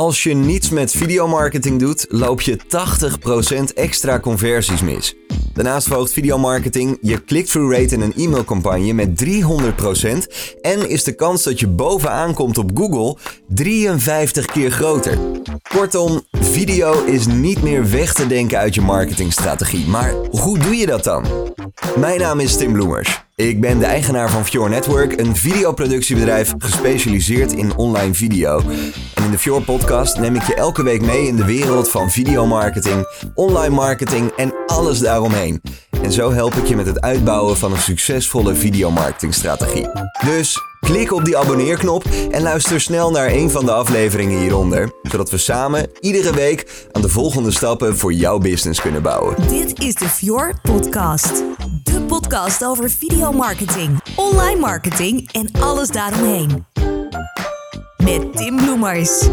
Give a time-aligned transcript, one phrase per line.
[0.00, 2.58] Als je niets met videomarketing doet, loop je
[3.70, 5.14] 80% extra conversies mis.
[5.52, 9.26] Daarnaast verhoogt videomarketing je click-through rate in een e-mailcampagne met 300%
[10.60, 13.16] en is de kans dat je bovenaan komt op Google
[13.48, 15.18] 53 keer groter.
[15.68, 19.86] Kortom, video is niet meer weg te denken uit je marketingstrategie.
[19.86, 21.24] Maar hoe doe je dat dan?
[21.96, 23.24] Mijn naam is Tim Bloemers.
[23.34, 28.60] Ik ben de eigenaar van Fjord Network, een videoproductiebedrijf gespecialiseerd in online video.
[29.14, 32.10] En in de Fjord podcast neem ik je elke week mee in de wereld van
[32.10, 35.60] videomarketing, online marketing en alles daaromheen.
[36.02, 39.88] En zo help ik je met het uitbouwen van een succesvolle videomarketingstrategie.
[40.24, 45.30] Dus klik op die abonneerknop en luister snel naar een van de afleveringen hieronder, zodat
[45.30, 49.48] we samen iedere week aan de volgende stappen voor jouw business kunnen bouwen.
[49.48, 51.42] Dit is de Fjord Podcast.
[51.64, 56.66] De podcast over videomarketing, online marketing en alles daaromheen.
[57.96, 59.28] Met Tim Bloemers.